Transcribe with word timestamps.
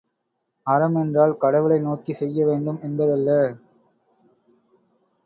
அறம் 0.67 0.95
என்றால் 0.95 1.37
கடவுளை 1.37 1.79
நோக்கிச் 1.79 2.15
செய்ய 2.15 2.45
வேண்டும் 2.45 2.79
என்பதல்ல. 2.81 3.29